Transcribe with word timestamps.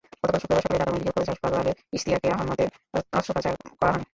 গতকাল 0.13 0.39
শুক্রবার 0.41 0.63
সকালে 0.63 0.79
ঢাকা 0.79 0.93
মেডিকেল 0.93 1.13
কলেজ 1.15 1.29
হাসপাতালে 1.31 1.71
ইশতিয়াক 1.95 2.23
আহমেদের 2.35 2.69
অস্ত্রোপচার 3.13 3.53
করা 3.73 3.91
হয়। 3.93 4.05